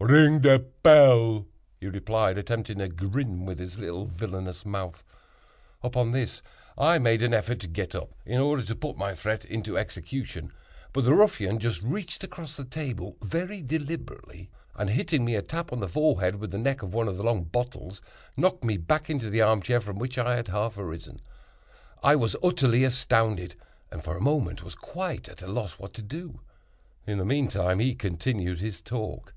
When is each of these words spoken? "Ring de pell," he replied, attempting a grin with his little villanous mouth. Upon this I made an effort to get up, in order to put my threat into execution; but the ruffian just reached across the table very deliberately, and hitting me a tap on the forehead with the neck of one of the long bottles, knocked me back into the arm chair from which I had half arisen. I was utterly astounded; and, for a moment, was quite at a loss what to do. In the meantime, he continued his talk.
"Ring 0.00 0.40
de 0.40 0.58
pell," 0.58 1.46
he 1.80 1.86
replied, 1.86 2.36
attempting 2.36 2.78
a 2.78 2.88
grin 2.90 3.46
with 3.46 3.58
his 3.58 3.78
little 3.78 4.04
villanous 4.04 4.66
mouth. 4.66 5.02
Upon 5.82 6.10
this 6.10 6.42
I 6.76 6.98
made 6.98 7.22
an 7.22 7.32
effort 7.32 7.58
to 7.60 7.68
get 7.68 7.94
up, 7.94 8.10
in 8.26 8.38
order 8.38 8.62
to 8.64 8.74
put 8.74 8.98
my 8.98 9.14
threat 9.14 9.46
into 9.46 9.78
execution; 9.78 10.52
but 10.92 11.04
the 11.06 11.14
ruffian 11.14 11.58
just 11.58 11.80
reached 11.80 12.22
across 12.22 12.54
the 12.54 12.66
table 12.66 13.16
very 13.22 13.62
deliberately, 13.62 14.50
and 14.76 14.90
hitting 14.90 15.24
me 15.24 15.36
a 15.36 15.42
tap 15.42 15.72
on 15.72 15.80
the 15.80 15.88
forehead 15.88 16.36
with 16.36 16.50
the 16.50 16.58
neck 16.58 16.82
of 16.82 16.92
one 16.92 17.08
of 17.08 17.16
the 17.16 17.24
long 17.24 17.44
bottles, 17.44 18.02
knocked 18.36 18.62
me 18.62 18.76
back 18.76 19.08
into 19.08 19.30
the 19.30 19.40
arm 19.40 19.62
chair 19.62 19.80
from 19.80 19.98
which 19.98 20.18
I 20.18 20.36
had 20.36 20.48
half 20.48 20.76
arisen. 20.76 21.22
I 22.02 22.14
was 22.14 22.36
utterly 22.42 22.84
astounded; 22.84 23.54
and, 23.90 24.04
for 24.04 24.18
a 24.18 24.20
moment, 24.20 24.62
was 24.62 24.74
quite 24.74 25.30
at 25.30 25.40
a 25.40 25.48
loss 25.48 25.78
what 25.78 25.94
to 25.94 26.02
do. 26.02 26.40
In 27.06 27.16
the 27.16 27.24
meantime, 27.24 27.78
he 27.78 27.94
continued 27.94 28.60
his 28.60 28.82
talk. 28.82 29.32